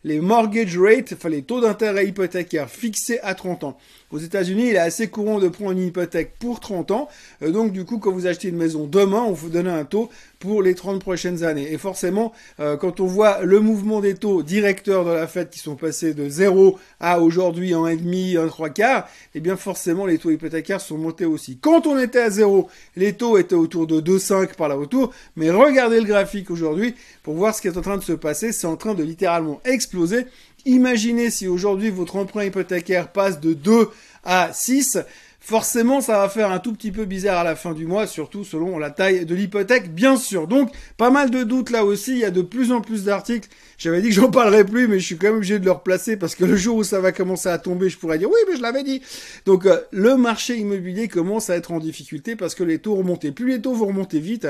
les 0.03 0.19
mortgage 0.21 0.75
rates, 0.75 1.13
enfin 1.13 1.29
les 1.29 1.43
taux 1.43 1.61
d'intérêt 1.61 2.07
hypothécaires 2.07 2.67
fixés 2.67 3.19
à 3.21 3.35
30 3.35 3.63
ans. 3.63 3.77
Aux 4.11 4.17
États-Unis, 4.17 4.69
il 4.69 4.75
est 4.75 4.79
assez 4.79 5.07
courant 5.07 5.39
de 5.39 5.47
prendre 5.47 5.71
une 5.71 5.87
hypothèque 5.87 6.33
pour 6.37 6.59
30 6.59 6.91
ans. 6.91 7.07
Euh, 7.41 7.51
donc, 7.51 7.71
du 7.71 7.85
coup, 7.85 7.97
quand 7.97 8.11
vous 8.11 8.27
achetez 8.27 8.49
une 8.49 8.57
maison 8.57 8.85
demain, 8.85 9.23
on 9.27 9.31
vous 9.31 9.49
donne 9.49 9.67
un 9.67 9.85
taux 9.85 10.09
pour 10.39 10.61
les 10.63 10.75
30 10.75 10.99
prochaines 10.99 11.43
années. 11.43 11.71
Et 11.71 11.77
forcément, 11.77 12.33
euh, 12.59 12.77
quand 12.77 12.99
on 12.99 13.05
voit 13.05 13.43
le 13.43 13.59
mouvement 13.59 13.99
des 13.99 14.15
taux 14.15 14.43
directeurs 14.43 15.05
de 15.05 15.11
la 15.11 15.27
Fed 15.27 15.49
qui 15.49 15.59
sont 15.59 15.75
passés 15.75 16.13
de 16.13 16.27
0 16.27 16.79
à 16.99 17.19
aujourd'hui 17.19 17.71
1,5, 17.71 18.37
1 18.37 18.47
3 18.47 18.69
quarts, 18.69 19.07
eh 19.35 19.39
bien, 19.39 19.55
forcément, 19.55 20.05
les 20.05 20.17
taux 20.17 20.31
hypothécaires 20.31 20.81
sont 20.81 20.97
montés 20.97 21.25
aussi. 21.25 21.57
Quand 21.57 21.87
on 21.87 21.97
était 21.97 22.21
à 22.21 22.29
0, 22.29 22.69
les 22.95 23.13
taux 23.13 23.37
étaient 23.37 23.55
autour 23.55 23.87
de 23.87 24.01
2,5 24.01 24.55
par 24.55 24.67
là 24.67 24.77
autour. 24.77 25.13
Mais 25.35 25.51
regardez 25.51 25.99
le 25.99 26.05
graphique 26.05 26.49
aujourd'hui 26.49 26.95
pour 27.23 27.35
voir 27.35 27.55
ce 27.55 27.61
qui 27.61 27.67
est 27.67 27.77
en 27.77 27.81
train 27.81 27.97
de 27.97 28.03
se 28.03 28.13
passer. 28.13 28.51
C'est 28.51 28.67
en 28.67 28.77
train 28.77 28.93
de 28.93 29.03
littéralement 29.03 29.61
exploser. 29.65 30.25
Imaginez 30.65 31.31
si 31.31 31.47
aujourd'hui 31.47 31.89
votre 31.89 32.17
emprunt 32.17 32.43
hypothécaire 32.43 33.11
passe 33.11 33.39
de 33.39 33.53
2 33.53 33.89
à 34.23 34.51
6, 34.53 34.99
forcément 35.41 36.01
ça 36.01 36.19
va 36.19 36.29
faire 36.29 36.51
un 36.51 36.59
tout 36.59 36.71
petit 36.71 36.91
peu 36.91 37.05
bizarre 37.05 37.39
à 37.39 37.43
la 37.43 37.55
fin 37.55 37.73
du 37.73 37.85
mois, 37.85 38.07
surtout 38.07 38.45
selon 38.45 38.77
la 38.77 38.91
taille 38.91 39.25
de 39.25 39.35
l'hypothèque, 39.35 39.93
bien 39.93 40.15
sûr. 40.15 40.47
Donc 40.47 40.71
pas 40.97 41.09
mal 41.09 41.31
de 41.31 41.43
doutes 41.43 41.71
là 41.71 41.83
aussi, 41.83 42.11
il 42.11 42.19
y 42.19 42.23
a 42.23 42.31
de 42.31 42.43
plus 42.43 42.71
en 42.71 42.79
plus 42.79 43.03
d'articles. 43.03 43.49
J'avais 43.77 44.01
dit 44.01 44.09
que 44.09 44.13
j'en 44.13 44.29
parlerais 44.29 44.63
plus, 44.63 44.87
mais 44.87 44.99
je 44.99 45.05
suis 45.05 45.17
quand 45.17 45.27
même 45.27 45.37
obligé 45.37 45.59
de 45.59 45.65
le 45.65 45.71
replacer 45.71 46.15
parce 46.15 46.35
que 46.35 46.45
le 46.45 46.55
jour 46.55 46.77
où 46.77 46.83
ça 46.83 47.01
va 47.01 47.11
commencer 47.11 47.49
à 47.49 47.57
tomber, 47.57 47.89
je 47.89 47.97
pourrais 47.97 48.19
dire 48.19 48.29
oui, 48.29 48.39
mais 48.49 48.55
je 48.55 48.61
l'avais 48.61 48.83
dit. 48.83 49.01
Donc 49.45 49.65
euh, 49.65 49.81
le 49.91 50.15
marché 50.15 50.55
immobilier 50.57 51.07
commence 51.07 51.49
à 51.49 51.55
être 51.55 51.71
en 51.71 51.79
difficulté 51.79 52.35
parce 52.35 52.53
que 52.53 52.63
les 52.63 52.77
taux 52.77 52.95
remontent. 52.95 53.29
plus 53.31 53.49
les 53.49 53.61
taux 53.61 53.73
vont 53.73 53.87
remonter 53.87 54.19
vite, 54.19 54.47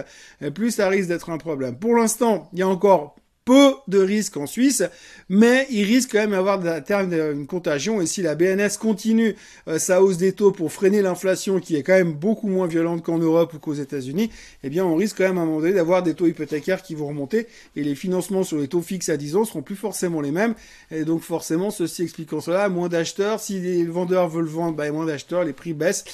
plus 0.54 0.72
ça 0.72 0.90
risque 0.90 1.08
d'être 1.08 1.30
un 1.30 1.38
problème. 1.38 1.78
Pour 1.78 1.96
l'instant, 1.96 2.50
il 2.52 2.60
y 2.60 2.62
a 2.62 2.68
encore 2.68 3.16
peu 3.46 3.74
de 3.88 4.00
risques 4.00 4.38
en 4.38 4.46
Suisse, 4.46 4.84
mais 5.30 5.68
il 5.72 5.84
risque 5.84 6.12
quand 6.12 6.20
même 6.20 6.32
d'avoir 6.32 6.64
à 6.66 6.82
terme 6.82 7.12
une 7.14 7.48
contagion. 7.48 8.02
Et 8.02 8.06
si 8.06 8.22
la 8.22 8.36
BNS 8.36 8.78
continue 8.80 9.36
euh, 9.68 9.80
sa 9.80 10.02
hausse 10.04 10.18
des 10.18 10.34
taux 10.34 10.52
pour 10.52 10.72
freiner 10.72 11.02
l'inflation, 11.02 11.60
qui 11.60 11.76
est 11.76 11.84
quand 11.84 11.94
même 11.94 12.14
beaucoup 12.14 12.48
moins 12.48 12.68
violente 12.68 13.04
qu'en 13.04 13.18
Europe 13.18 13.54
ou 13.54 13.60
qu'aux 13.60 13.74
États-Unis, 13.74 14.30
eh 14.64 14.70
bien, 14.70 14.86
on 14.86 14.96
risque 14.96 15.18
quand 15.18 15.24
même 15.24 15.38
à 15.38 15.42
un 15.42 15.46
moment 15.46 15.62
donné 15.62 15.74
d'avoir 15.74 16.04
des 16.04 16.14
taux 16.14 16.28
hypothécaires 16.28 16.84
qui 16.84 16.96
vont 16.96 17.08
remonter 17.08 17.48
et 17.76 17.84
les 17.84 17.96
financements 17.96 18.44
sur 18.44 18.58
les 18.58 18.68
taux 18.68 18.82
fixes 18.82 19.10
à 19.10 19.18
10 19.18 19.36
ans 19.36 19.46
seront 19.46 19.62
plus 19.62 19.76
forcément 19.76 20.22
les 20.22 20.32
mêmes. 20.32 20.54
Et 20.92 21.04
donc, 21.04 21.22
forcément, 21.22 21.72
ceci 21.72 22.04
expliquant 22.04 22.42
cela, 22.42 22.70
moins 22.70 22.90
d'acheteurs. 22.90 23.40
Si 23.40 23.60
les 23.60 23.84
vendeurs 23.86 24.30
veulent 24.30 24.46
vendre, 24.46 24.76
bah, 24.76 24.92
moins 24.92 25.06
d'acheteurs, 25.06 25.44
les 25.44 25.54
prix 25.54 25.74
baissent. 25.74 26.06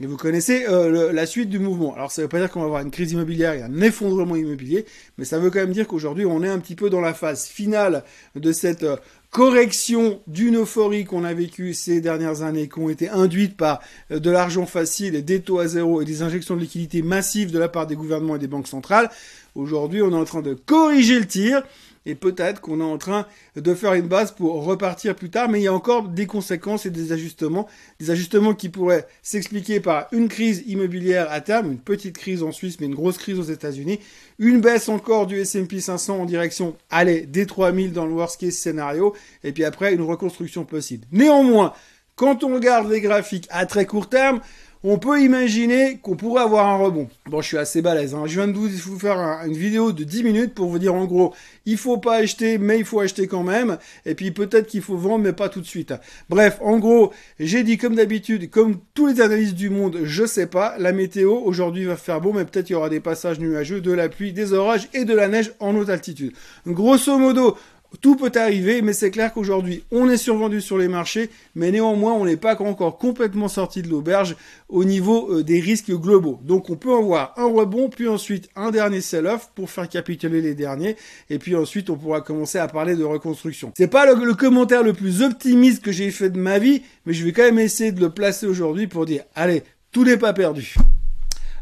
Et 0.00 0.06
vous 0.06 0.16
connaissez 0.16 0.64
euh, 0.68 1.12
la 1.12 1.26
suite 1.26 1.50
du 1.50 1.58
mouvement. 1.58 1.92
Alors 1.94 2.12
ça 2.12 2.22
veut 2.22 2.28
pas 2.28 2.38
dire 2.38 2.50
qu'on 2.50 2.60
va 2.60 2.66
avoir 2.66 2.82
une 2.82 2.90
crise 2.92 3.12
immobilière 3.12 3.54
et 3.54 3.62
un 3.62 3.80
effondrement 3.80 4.36
immobilier, 4.36 4.86
mais 5.16 5.24
ça 5.24 5.40
veut 5.40 5.50
quand 5.50 5.58
même 5.58 5.72
dire 5.72 5.88
qu'aujourd'hui 5.88 6.24
on 6.24 6.42
est 6.44 6.48
un 6.48 6.60
petit 6.60 6.76
peu 6.76 6.88
dans 6.88 7.00
la 7.00 7.14
phase 7.14 7.46
finale 7.48 8.04
de 8.36 8.52
cette 8.52 8.84
euh, 8.84 8.96
correction 9.30 10.20
d'une 10.26 10.56
euphorie 10.56 11.04
qu'on 11.04 11.24
a 11.24 11.34
vécue 11.34 11.74
ces 11.74 12.00
dernières 12.00 12.42
années, 12.42 12.68
qui 12.68 12.78
ont 12.78 12.88
été 12.88 13.08
induites 13.08 13.56
par 13.56 13.80
euh, 14.10 14.18
de 14.18 14.30
l'argent 14.30 14.66
facile, 14.66 15.24
des 15.24 15.40
taux 15.40 15.58
à 15.58 15.66
zéro 15.66 16.00
et 16.00 16.04
des 16.04 16.22
injections 16.22 16.56
de 16.56 16.60
liquidités 16.60 17.02
massives 17.02 17.52
de 17.52 17.58
la 17.58 17.68
part 17.68 17.86
des 17.86 17.96
gouvernements 17.96 18.36
et 18.36 18.40
des 18.40 18.46
banques 18.46 18.68
centrales. 18.68 19.10
Aujourd'hui 19.54 20.02
on 20.02 20.10
est 20.10 20.16
en 20.16 20.24
train 20.24 20.42
de 20.42 20.54
corriger 20.54 21.18
le 21.18 21.26
tir 21.26 21.62
et 22.08 22.14
peut-être 22.14 22.60
qu'on 22.62 22.80
est 22.80 22.84
en 22.84 22.96
train 22.96 23.26
de 23.54 23.74
faire 23.74 23.92
une 23.92 24.08
base 24.08 24.32
pour 24.32 24.64
repartir 24.64 25.14
plus 25.14 25.28
tard, 25.28 25.48
mais 25.50 25.60
il 25.60 25.64
y 25.64 25.68
a 25.68 25.74
encore 25.74 26.08
des 26.08 26.26
conséquences 26.26 26.86
et 26.86 26.90
des 26.90 27.12
ajustements, 27.12 27.68
des 28.00 28.10
ajustements 28.10 28.54
qui 28.54 28.70
pourraient 28.70 29.06
s'expliquer 29.22 29.80
par 29.80 30.08
une 30.12 30.28
crise 30.28 30.64
immobilière 30.66 31.30
à 31.30 31.42
terme, 31.42 31.72
une 31.72 31.78
petite 31.78 32.16
crise 32.16 32.42
en 32.42 32.50
Suisse, 32.50 32.80
mais 32.80 32.86
une 32.86 32.94
grosse 32.94 33.18
crise 33.18 33.38
aux 33.38 33.42
États-Unis, 33.42 34.00
une 34.38 34.60
baisse 34.60 34.88
encore 34.88 35.26
du 35.26 35.38
S&P 35.38 35.80
500 35.80 36.20
en 36.20 36.24
direction, 36.24 36.76
allez, 36.88 37.26
des 37.26 37.44
3000 37.44 37.92
dans 37.92 38.06
le 38.06 38.12
worst 38.12 38.40
case 38.40 38.54
scénario, 38.54 39.14
et 39.44 39.52
puis 39.52 39.64
après 39.64 39.94
une 39.94 40.02
reconstruction 40.02 40.64
possible. 40.64 41.06
Néanmoins, 41.12 41.72
quand 42.16 42.42
on 42.44 42.54
regarde 42.54 42.90
les 42.90 43.00
graphiques 43.00 43.46
à 43.50 43.64
très 43.66 43.86
court 43.86 44.08
terme, 44.08 44.40
on 44.84 44.98
peut 44.98 45.20
imaginer 45.20 45.98
qu'on 45.98 46.14
pourrait 46.14 46.42
avoir 46.42 46.68
un 46.68 46.76
rebond. 46.76 47.08
Bon, 47.26 47.40
je 47.40 47.48
suis 47.48 47.58
assez 47.58 47.82
balèze. 47.82 48.14
Hein. 48.14 48.24
Je 48.26 48.34
viens 48.34 48.46
de 48.46 48.52
vous 48.52 48.98
faire 48.98 49.18
une 49.44 49.56
vidéo 49.56 49.90
de 49.90 50.04
10 50.04 50.22
minutes 50.22 50.54
pour 50.54 50.68
vous 50.68 50.78
dire 50.78 50.94
en 50.94 51.04
gros, 51.04 51.34
il 51.66 51.76
faut 51.76 51.98
pas 51.98 52.16
acheter, 52.16 52.58
mais 52.58 52.78
il 52.78 52.84
faut 52.84 53.00
acheter 53.00 53.26
quand 53.26 53.42
même. 53.42 53.78
Et 54.06 54.14
puis 54.14 54.30
peut-être 54.30 54.68
qu'il 54.68 54.82
faut 54.82 54.96
vendre, 54.96 55.24
mais 55.24 55.32
pas 55.32 55.48
tout 55.48 55.60
de 55.60 55.66
suite. 55.66 55.92
Bref, 56.28 56.58
en 56.60 56.78
gros, 56.78 57.12
j'ai 57.40 57.64
dit 57.64 57.76
comme 57.76 57.96
d'habitude, 57.96 58.50
comme 58.50 58.78
tous 58.94 59.08
les 59.08 59.20
analystes 59.20 59.56
du 59.56 59.68
monde, 59.68 59.98
je 60.04 60.24
sais 60.24 60.46
pas. 60.46 60.76
La 60.78 60.92
météo 60.92 61.32
aujourd'hui 61.32 61.84
va 61.84 61.96
faire 61.96 62.20
beau, 62.20 62.32
mais 62.32 62.44
peut-être 62.44 62.70
il 62.70 62.74
y 62.74 62.76
aura 62.76 62.88
des 62.88 63.00
passages 63.00 63.40
nuageux, 63.40 63.80
de 63.80 63.92
la 63.92 64.08
pluie, 64.08 64.32
des 64.32 64.52
orages 64.52 64.88
et 64.94 65.04
de 65.04 65.14
la 65.14 65.26
neige 65.26 65.52
en 65.58 65.74
haute 65.74 65.88
altitude. 65.88 66.34
Grosso 66.66 67.18
modo, 67.18 67.56
tout 68.00 68.16
peut 68.16 68.32
arriver, 68.34 68.82
mais 68.82 68.92
c'est 68.92 69.10
clair 69.10 69.32
qu'aujourd'hui, 69.32 69.82
on 69.90 70.10
est 70.10 70.18
survendu 70.18 70.60
sur 70.60 70.76
les 70.76 70.88
marchés, 70.88 71.30
mais 71.54 71.70
néanmoins, 71.70 72.12
on 72.12 72.26
n'est 72.26 72.36
pas 72.36 72.60
encore 72.60 72.98
complètement 72.98 73.48
sorti 73.48 73.82
de 73.82 73.88
l'auberge 73.88 74.36
au 74.68 74.84
niveau 74.84 75.32
euh, 75.32 75.42
des 75.42 75.58
risques 75.58 75.90
globaux. 75.92 76.38
Donc, 76.42 76.68
on 76.68 76.76
peut 76.76 76.94
avoir 76.94 77.32
un 77.36 77.46
rebond, 77.46 77.88
puis 77.88 78.06
ensuite 78.06 78.50
un 78.56 78.70
dernier 78.70 79.00
sell-off 79.00 79.50
pour 79.54 79.70
faire 79.70 79.88
capituler 79.88 80.42
les 80.42 80.54
derniers, 80.54 80.96
et 81.30 81.38
puis 81.38 81.56
ensuite, 81.56 81.88
on 81.88 81.96
pourra 81.96 82.20
commencer 82.20 82.58
à 82.58 82.68
parler 82.68 82.94
de 82.94 83.04
reconstruction. 83.04 83.72
C'est 83.76 83.88
pas 83.88 84.06
le, 84.06 84.22
le 84.24 84.34
commentaire 84.34 84.82
le 84.82 84.92
plus 84.92 85.22
optimiste 85.22 85.82
que 85.82 85.92
j'ai 85.92 86.10
fait 86.10 86.30
de 86.30 86.38
ma 86.38 86.58
vie, 86.58 86.82
mais 87.06 87.14
je 87.14 87.24
vais 87.24 87.32
quand 87.32 87.42
même 87.42 87.58
essayer 87.58 87.92
de 87.92 88.00
le 88.00 88.10
placer 88.10 88.46
aujourd'hui 88.46 88.86
pour 88.86 89.06
dire, 89.06 89.22
allez, 89.34 89.62
tout 89.92 90.04
n'est 90.04 90.18
pas 90.18 90.34
perdu. 90.34 90.74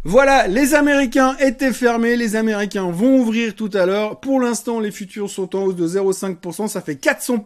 Voilà, 0.08 0.46
les 0.46 0.74
Américains 0.74 1.34
étaient 1.40 1.72
fermés, 1.72 2.14
les 2.14 2.36
Américains 2.36 2.88
vont 2.92 3.18
ouvrir 3.18 3.56
tout 3.56 3.70
à 3.74 3.86
l'heure. 3.86 4.20
Pour 4.20 4.40
l'instant, 4.40 4.78
les 4.78 4.92
futurs 4.92 5.28
sont 5.28 5.56
en 5.56 5.64
hausse 5.64 5.74
de 5.74 5.88
0,5%, 5.88 6.68
ça 6.68 6.80
fait 6.80 6.94
400 6.94 7.44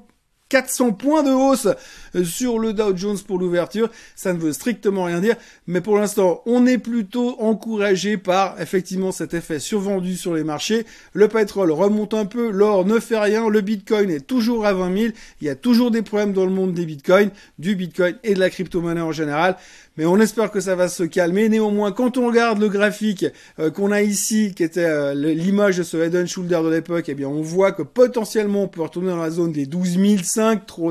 400 0.51 0.93
points 0.93 1.23
de 1.23 1.31
hausse 1.31 1.69
euh, 2.15 2.25
sur 2.25 2.59
le 2.59 2.75
Dow 2.75 2.95
Jones 2.95 3.19
pour 3.27 3.39
l'ouverture. 3.39 3.89
Ça 4.15 4.35
ne 4.35 4.39
veut 4.39 4.53
strictement 4.53 5.05
rien 5.05 5.21
dire, 5.21 5.37
mais 5.67 5.81
pour 5.81 5.97
l'instant, 5.97 6.43
on 6.45 6.67
est 6.67 6.77
plutôt 6.77 7.41
encouragé 7.41 8.19
par 8.19 8.61
effectivement 8.61 9.13
cet 9.13 9.33
effet 9.33 9.59
survendu 9.59 10.17
sur 10.17 10.35
les 10.35 10.45
marchés. 10.45 10.85
Le 11.15 11.29
pétrole 11.29 11.71
remonte 11.71 12.13
un 12.13 12.27
peu, 12.27 12.51
l'or 12.51 12.85
ne 12.85 12.99
fait 12.99 13.19
rien, 13.19 13.49
le 13.49 13.61
Bitcoin 13.63 14.11
est 14.11 14.27
toujours 14.27 14.67
à 14.67 14.75
20 14.75 14.99
000. 14.99 15.13
Il 15.41 15.47
y 15.47 15.51
a 15.51 15.55
toujours 15.55 15.91
des 15.91 16.03
problèmes 16.03 16.35
dans 16.35 16.45
le 16.45 16.53
monde 16.53 16.75
des 16.75 16.85
Bitcoins, 16.85 17.31
du 17.59 17.77
Bitcoin 17.77 18.17
et 18.25 18.35
de 18.35 18.41
la 18.41 18.51
crypto-monnaie 18.51 19.01
en 19.01 19.13
général 19.13 19.57
mais 20.01 20.07
on 20.07 20.19
espère 20.19 20.51
que 20.51 20.61
ça 20.61 20.77
va 20.77 20.89
se 20.89 21.03
calmer. 21.03 21.51
Néanmoins, 21.51 21.93
quand 21.93 22.17
on 22.17 22.29
regarde 22.29 22.59
le 22.59 22.71
graphique 22.71 23.27
euh, 23.59 23.71
qu'on 23.71 23.93
a 23.93 24.01
ici, 24.01 24.55
qui 24.57 24.63
était 24.63 24.85
euh, 24.85 25.13
l'image 25.13 25.77
de 25.77 25.83
ce 25.83 25.99
Head 25.99 26.17
and 26.17 26.27
Shoulder 26.27 26.61
de 26.65 26.71
l'époque, 26.71 27.05
eh 27.09 27.15
bien, 27.15 27.29
on 27.29 27.43
voit 27.43 27.73
que 27.73 27.83
potentiellement 27.83 28.63
on 28.63 28.69
peut 28.69 28.81
retourner 28.81 29.11
dans 29.11 29.21
la 29.21 29.29
zone 29.29 29.53
des 29.53 29.67
12 29.67 29.99
500, 30.23 30.40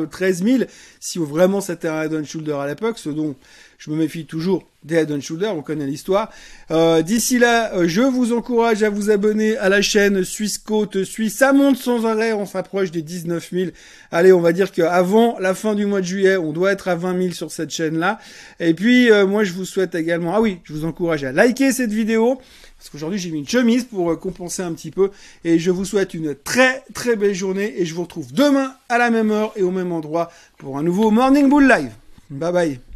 13 0.09 0.43
000, 0.43 0.63
si 0.99 1.19
vraiment 1.19 1.61
c'était 1.61 1.87
un 1.87 2.03
Head 2.03 2.23
Shoulder 2.25 2.53
à 2.53 2.67
l'époque, 2.67 2.97
ce 2.97 3.09
dont 3.09 3.35
je 3.79 3.89
me 3.89 3.95
méfie 3.95 4.25
toujours 4.25 4.65
des 4.83 4.95
Head 4.95 5.11
and 5.11 5.19
on 5.55 5.61
connaît 5.61 5.85
l'histoire. 5.85 6.29
Euh, 6.69 7.01
d'ici 7.01 7.39
là, 7.39 7.73
euh, 7.73 7.87
je 7.87 8.01
vous 8.01 8.33
encourage 8.33 8.83
à 8.83 8.89
vous 8.89 9.09
abonner 9.09 9.57
à 9.57 9.69
la 9.69 9.81
chaîne 9.81 10.23
Suisse 10.25 10.57
Côte 10.57 11.03
Suisse. 11.05 11.35
Ça 11.35 11.53
monte 11.53 11.77
sans 11.77 12.05
arrêt, 12.05 12.33
on 12.33 12.45
s'approche 12.45 12.91
des 12.91 13.01
19 13.01 13.49
000. 13.51 13.71
Allez, 14.11 14.33
on 14.33 14.41
va 14.41 14.51
dire 14.51 14.73
qu'avant 14.73 15.39
la 15.39 15.53
fin 15.53 15.75
du 15.75 15.85
mois 15.85 16.01
de 16.01 16.05
juillet, 16.05 16.35
on 16.35 16.51
doit 16.51 16.73
être 16.73 16.89
à 16.89 16.95
20 16.95 17.21
000 17.21 17.33
sur 17.33 17.51
cette 17.51 17.69
chaîne-là. 17.69 18.19
Et 18.59 18.73
puis, 18.73 19.09
euh, 19.11 19.25
moi, 19.25 19.45
je 19.45 19.53
vous 19.53 19.65
souhaite 19.65 19.95
également... 19.95 20.35
Ah 20.35 20.41
oui, 20.41 20.59
je 20.65 20.73
vous 20.73 20.83
encourage 20.83 21.23
à 21.23 21.31
liker 21.31 21.71
cette 21.71 21.93
vidéo. 21.93 22.41
Parce 22.77 22.89
qu'aujourd'hui, 22.89 23.19
j'ai 23.19 23.31
mis 23.31 23.39
une 23.39 23.47
chemise 23.47 23.85
pour 23.85 24.17
compenser 24.19 24.61
un 24.61 24.73
petit 24.73 24.91
peu. 24.91 25.11
Et 25.45 25.57
je 25.57 25.71
vous 25.71 25.85
souhaite 25.85 26.13
une 26.13 26.35
très 26.35 26.83
très 26.93 27.15
belle 27.15 27.33
journée. 27.33 27.73
Et 27.77 27.85
je 27.85 27.93
vous 27.93 28.03
retrouve 28.03 28.33
demain 28.33 28.73
à 28.89 28.97
la 28.97 29.09
même 29.09 29.31
heure 29.31 29.53
et 29.55 29.63
au 29.63 29.71
même 29.71 29.93
endroit 29.93 30.31
pour 30.57 30.77
un 30.77 30.83
nouveau 30.83 31.11
Morning 31.11 31.49
Bull 31.49 31.67
Live. 31.67 31.91
Bye 32.29 32.53
bye. 32.53 32.88